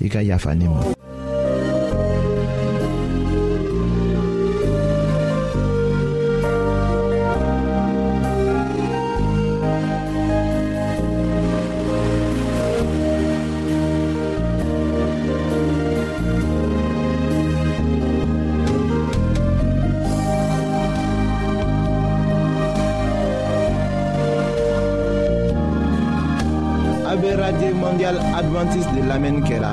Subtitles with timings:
[0.00, 0.97] i ka yafa ne ma
[27.50, 29.72] radio mondiale adventiste de l'Amen kɛra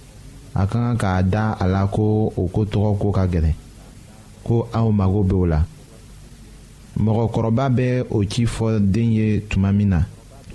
[0.53, 3.53] a ka kan k'a da a la ko o ko tɔgɔ ko ka gɛlɛn
[4.45, 5.59] ko aw mago b'o la
[7.03, 10.05] mɔgɔkɔrɔba bɛ o ci fɔ den ye tuma min na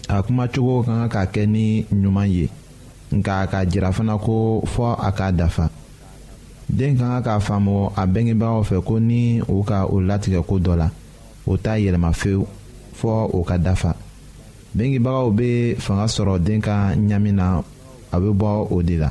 [0.08, 2.48] a kumacogo ka kan ka kɛ ni ɲuman ye
[3.14, 5.70] nka a ka jira fana ko fɔ a k'a dafa
[6.68, 10.58] den ka kan k'a faamu a bɛngebagaw fɛ ko ni o ka o latigɛ ko
[10.58, 10.90] dɔ la
[11.46, 12.46] o t'a yɛlɛma fewu
[13.00, 13.96] fɔ o ka dafa
[14.76, 17.62] bɛngebagaw bɛ fanga sɔrɔ den ka ɲami na
[18.12, 19.10] a bɛ bɔ o de la.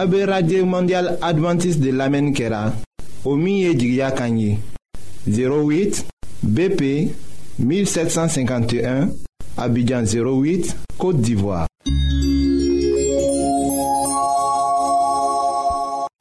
[0.00, 2.72] A be Radye Mondial Adventist de Lame Nkera
[3.24, 4.56] Omiye Jigya Kanyi
[5.26, 6.04] 08
[6.46, 6.82] BP
[7.60, 9.08] 1751
[9.56, 11.66] Abidjan 08 Kote Divoa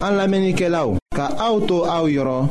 [0.03, 2.49] An Lame Nkera ou Ka auto a ou yoro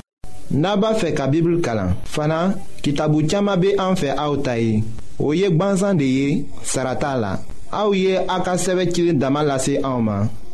[0.53, 4.85] Naba fe ka Bibul Kalan Fana ki tabu chama be an fe a ou tayi
[5.19, 7.35] Ou yek banzan de ye Sarata la
[7.73, 10.21] A ou ye a ka seve chile damalase a ou ma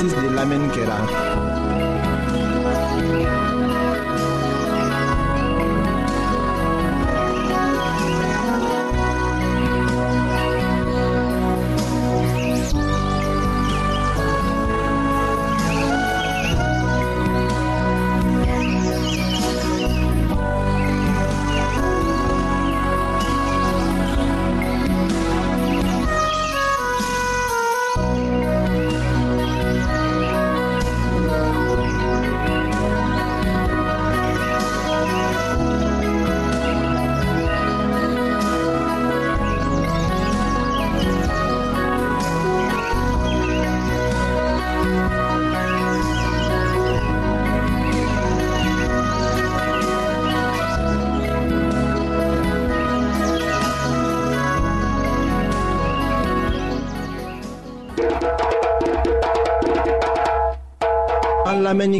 [0.00, 0.98] is de lamɛnni kɛra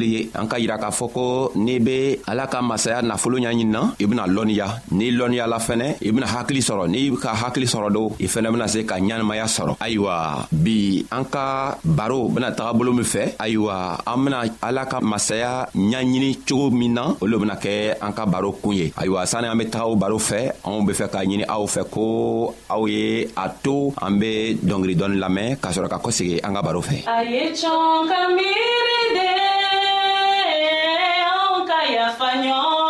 [0.00, 3.94] cɛlasiri ye an ka yira k'a fɔ ko n'i be ala ka masaya nafolo ɲaɲinina
[3.98, 8.12] i bena lɔnniya n'i lɔnniyala fɛnɛ i bena hakili sɔrɔ n'i ka hakili sɔrɔ do
[8.20, 12.92] i fɛnɛ bena se ka ɲanamaya sɔrɔ ayiwa bi an ka baro bena taga bolo
[12.92, 17.54] min fɛ ayiwa an bena ala ka masaya ɲaɲini cogo min na o lo bena
[17.56, 20.84] kɛ an ka baro kun ye ayiwa sanni an be taga o baro fɛ anw
[20.86, 25.16] be fɛ k'a ɲini aw fɛ ko aw ye a to an be dɔngeri dɔɔni
[25.18, 29.59] lamɛn k'a sɔrɔ ka kɔsegi an ka baro fɛ a ye cɔn ka miiri de
[31.96, 32.89] Español.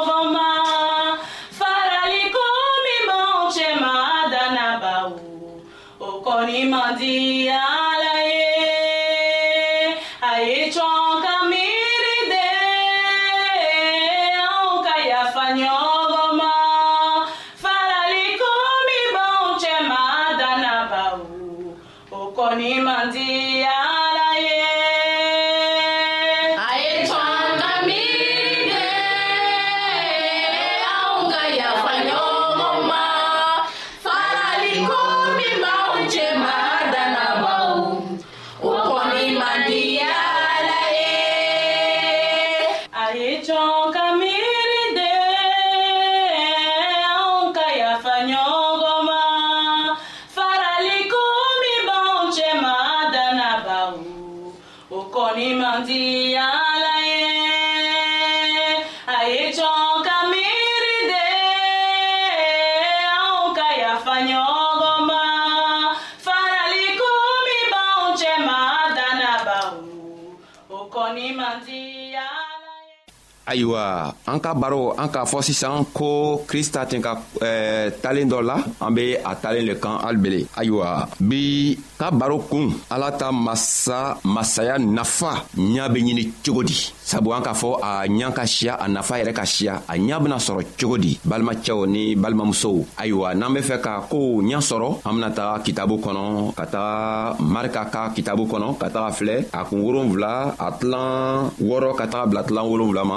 [73.51, 78.39] ayiwa an ka baro an k'a fɔ sisan ko krista tun ka eh, talen dɔ
[78.47, 83.33] la an be a talen le kan alibele ayiwa bi ka baro kun ala ta
[83.33, 88.45] masa masaya nafa ɲa be ɲini cogo di sabu an k'a fɔ a ɲa ka
[88.47, 92.79] siya a nafa yɛrɛ ka siya a ɲa bena sɔrɔ cogo di balimacɛw ni balimamusow
[93.03, 97.35] ayiwa n'an be fɛ ka kow ɲa sɔrɔ an bena taga kitabu kɔnɔ ka taga
[97.43, 102.25] marika ka kitabu kɔnɔ ka taga filɛ a kun wolonfila a tilan wɔrɔ ka taga
[102.31, 103.17] bila tilan wolonfila ma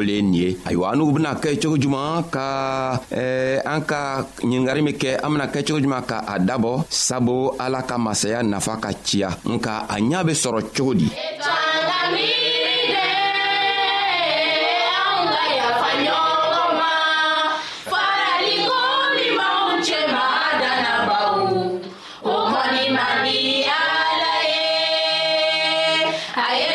[0.00, 4.24] o le ye nin ye ayiwa n'u bena kɛ cogo juman ka eh, an ka
[4.40, 8.40] ɲingari min kɛ an bena kɛ cogo juman ka a dabɔ sabu ala ka masaya
[8.42, 11.08] nafa ka ciya nka a ɲa be sɔrɔ cogo di
[26.50, 26.69] I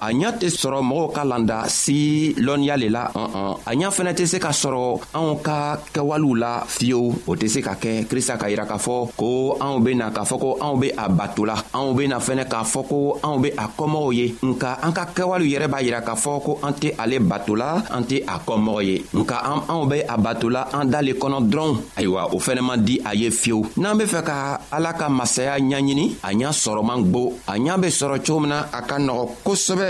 [0.00, 3.90] a ɲa tɛ sɔrɔ mɔgɔw ka landa si lɔnniya le la an an a ɲa
[3.90, 8.06] fɛnɛ tɛ se ka sɔrɔ anw ka kɛwalew la fiyewu o tɛ se ka kɛ
[8.08, 11.44] krista ka yira k'a fɔ ko anw bena k'a fɔ ko anw be a bato
[11.46, 15.04] la anw bena fɛnɛ k'a fɔ ko anw be a kɔmɔgɔw ye nka an ka
[15.14, 18.38] kɛwalew yɛrɛ b'a yira k'a fɔ ko an tɛ ale bato la an tɛ a
[18.38, 19.36] kɔmɔgɔ ye nka
[19.68, 23.14] anw be a bato la an dalen kɔnɔ dɔrɔnw ayiwa o fɛnɛ man di a
[23.14, 27.52] ye fiyewu n'an be fɛ ka ala ka masaya ɲaɲini a ɲa sɔrɔman gbo a
[27.58, 29.89] ɲa be sɔrɔ cogo min na a ka nɔgɔ kosɛbɛ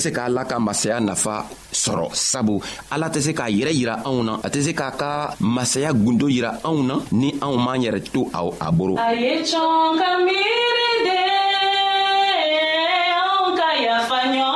[0.03, 1.35] se k'ala ka masaya nafa
[1.83, 2.55] sɔrɔ sabu
[2.93, 5.09] ala tɛ se k'a yɛrɛ yira anw na a tɛ se k'a ka
[5.55, 10.89] masaya gundo yira anw na ni anw m'an yɛrɛ to a a boro ka miiri
[11.05, 11.17] de
[13.23, 14.50] anw ka yafa ɲɔgɔn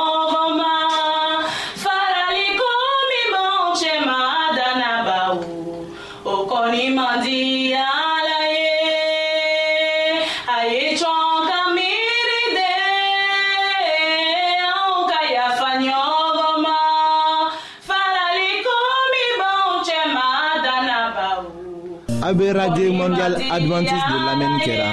[22.26, 24.90] a be radio mondial adventiste de lamɛnni kɛra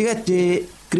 [0.00, 0.81] って。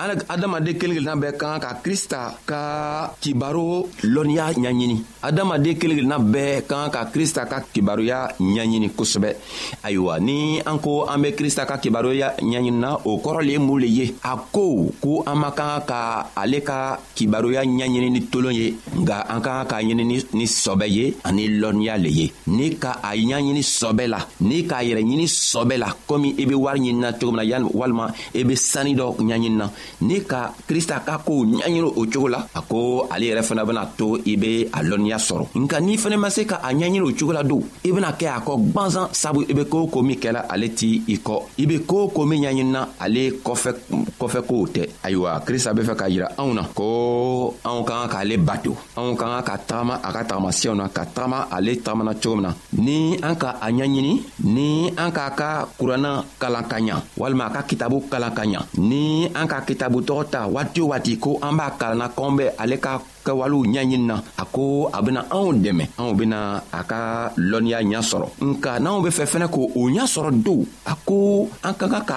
[0.00, 2.60] ala adamaden kelen kelenna bɛɛ kan ka krista ka
[3.22, 3.66] kibaro
[4.14, 9.30] lɔnniya ɲaɲini adamaden kelen kelenna bɛɛ kan ka krista ka kibaruya ɲɛɲini kosɛbɛ
[9.82, 13.78] ayiwa ni an ko an be krista ka kibaruya ɲɛɲinina o kɔrɔ le ye mun
[13.82, 15.98] le ye a ko ko an man kan ka
[16.36, 20.86] ale ka kibaruya ɲɛɲini ni tolon ye nga an ka kan k'a ɲini ni sɔbɛ
[20.88, 25.26] ye ani lɔnniya le ye ni ka a ɲaɲini sɔbɛ la ni k'a yɛrɛ ɲini
[25.26, 29.16] sɔbɛ la komi i be wari ɲinina cogo min na walima i be sanni dɔ
[29.18, 29.66] ɲaɲinina
[30.06, 33.86] ni ka krista ka kow ɲaɲini o cogo la a ko ale yɛrɛ fana bena
[33.96, 37.10] to i be a lɔnniya sɔrɔ nka n'i fɛnɛ ma se ka a ɲɛɲini o
[37.16, 40.18] cogo la don i bena kɛ a kɔ gwanzan sabu i be koo ko min
[40.18, 44.88] kɛla ale t' i kɔ i be koo ko min ɲaɲinina ale kɔfɛ kow tɛ
[45.02, 49.14] ayiwa krista be fɛ k'a yira anw na ko anw ka kan k'ale bato anw
[49.16, 52.54] ka kan ka tagama a ka tagamasiyɛw na ka tagama ale tagamana cogo min na
[52.72, 57.50] ni an ka a ɲɛɲini ni an k'a ka kuranna kalan ka ɲa walima a
[57.50, 61.38] ka kitabu kalan ka ɲa ni an ka kitabu tɔgɔ ta waati o waati ko
[61.42, 65.50] an b'a kalanna kɔn bɛ ale ka kɛwalew ɲɛɲini na a ko a bena anw
[65.62, 66.38] dɛmɛ anw bena
[66.72, 66.98] a ka
[67.50, 69.62] lɔnniya ɲa sɔrɔ nka n'anw be fɛ fɛnɛ k'o
[69.94, 72.16] ɲa sɔrɔ dow a ko an ka kan ka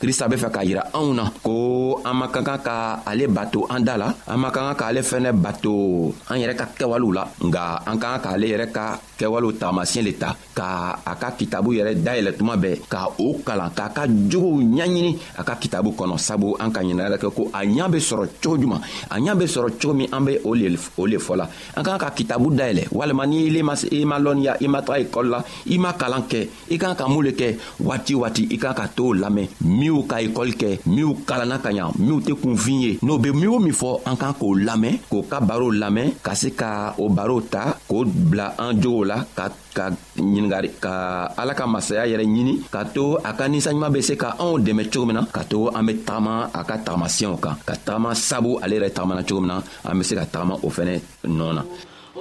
[0.00, 2.76] krista be fɛ k'a yira anw na ko an man ka kan ka
[3.08, 6.66] ale bato an da la an man ka kan k'ale fɛnɛ bato an yɛrɛ ka
[6.76, 11.16] kɛwalew la nga an ka kan k'ale yɛrɛ ka kɛwalew taamasiyɛn le ta ka a
[11.16, 15.54] ka kitabu yɛrɛ dayɛlɛ tuma bɛɛ ka o kalan k'a ka jogow ɲaɲini a ka
[15.56, 18.80] kitabu kɔnɔ sabu an ka ɲinayɛrɛ kɛ ko a ɲa be sɔrɔ cogo juman
[19.10, 22.02] a ɲa be sɔrɔ cogo min an be o le fɔ la an ka kan
[22.04, 25.40] ka kitabu dayɛlɛ walima ni ile ma lɔnniya i ma taga ekɔli la
[25.72, 28.74] i ma kalan kɛ i ka kan ka mun le kɛ waati waati i ka
[28.76, 29.48] kan ka t'o lamɛn
[29.86, 33.48] minw ka ekɔli kɛ minw kalanna ka ɲa minw tɛ kunfin ye n'o be min
[33.54, 37.06] o min fɔ an kan k'o lamɛn k'o ka barow lamɛn ka se ka o
[37.08, 39.46] barow ta k'o bila an jogow la ka
[39.76, 39.84] ka
[40.18, 40.92] ɲiningari ka
[41.40, 44.82] ala ka masaya yɛrɛ ɲini ka to a ka ninsaɲuman be se ka anw dɛmɛ
[44.90, 48.58] cogo min na ka to an be tagama a ka tagamasiyɛw kan ka tagama sabu
[48.62, 50.94] ale yɛrɛ tagamana cogo min na an be se ka tagama o fɛnɛ
[51.36, 51.62] nɔɔ na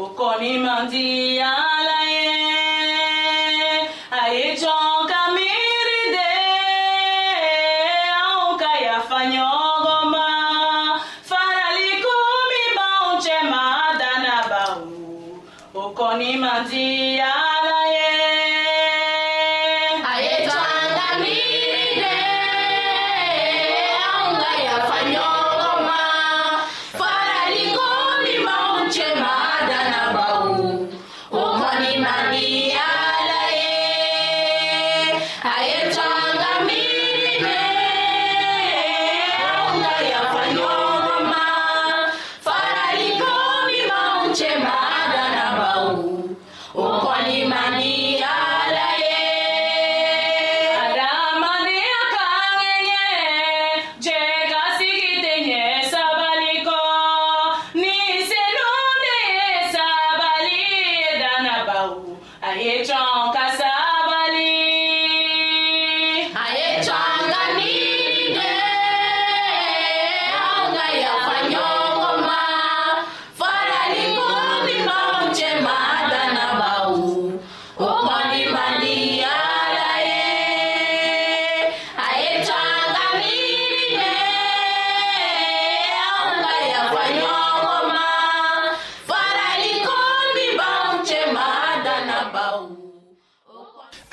[0.01, 1.05] o kɔni man di
[1.41, 2.27] ala ye
[4.21, 4.84] a ye jɔn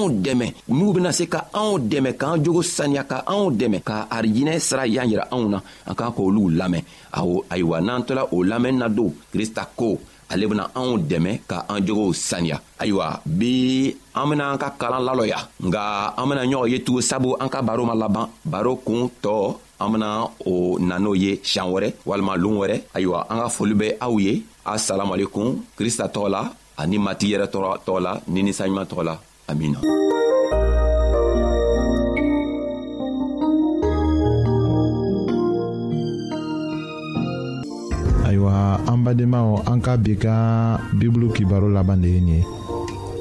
[0.00, 0.46] anw dɛmɛ
[0.78, 4.84] n'u bena se ka anw dɛmɛ k'an jogo saniya ka anw dɛmɛ ka arijinɛ sira
[4.94, 5.58] y'an yira anw na
[5.90, 6.82] an k'an k'olu lamɛn
[7.20, 9.98] awɔ ayiwa n'an tola o lamɛnni na don krista ko
[10.32, 13.06] ale bena anw dɛmɛ ka an jogow saniya ayiwa
[13.38, 13.52] bi
[14.20, 15.82] an bena an ka kalan lalɔya nga
[16.20, 19.34] an bena ɲɔgɔn ye tugun sabu an ka baro ma laban baro kuun tɔ
[19.82, 20.08] an bena
[20.46, 20.52] o
[20.88, 24.32] na n'o ye siɲan wɛrɛ walima loon wɛrɛ ayiwa an ka foli bɛ aw ye
[24.64, 26.40] asalamualekum krista tɔgɔ la
[26.80, 27.46] ani mati yɛrɛ
[27.84, 29.14] tɔgɔ la ni ninsaɲuman tɔgɔ la
[29.50, 29.74] Amin.
[38.22, 42.40] ayiwa an badenmaw an ka bi ka bibulu kibaro laban de ye nin ye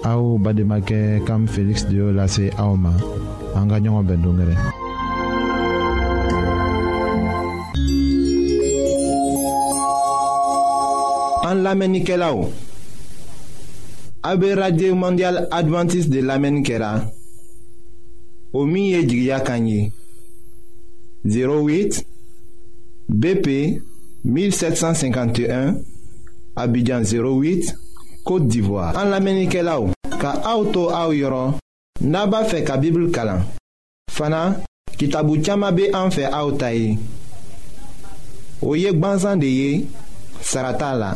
[0.06, 0.38] aw
[0.70, 2.94] make kam Felix de y'o lase aw ma
[3.58, 4.56] an ka ɲɔgɔn bɛn dongɛrɛ
[11.50, 11.58] an
[14.22, 17.10] AB Radio Mondial Adventist de Lamen Kera
[18.54, 19.94] Omiye Jigya Kanyi
[21.24, 22.04] 08
[23.08, 23.80] BP
[24.26, 25.78] 1751
[26.54, 27.74] Abidjan 08
[28.26, 31.54] Kote Divoa An Lamen Kera ou Ka aoutou aou yoron
[32.04, 33.38] Naba fe ka Bibli Kala
[34.12, 34.58] Fana,
[35.00, 36.98] kitabu tchama be anfe aouta e
[38.62, 39.88] Oyek banzan de ye
[40.44, 41.16] Sarata la